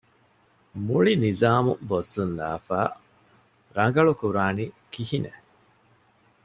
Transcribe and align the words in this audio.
މުޅި 0.85 1.13
ނިޒާމު 1.23 1.71
ބޮއްސުންލާފައި، 1.89 2.91
ރަނގަޅުކުރާނީ 3.75 4.65
ކިހިނެއް؟ 4.93 5.41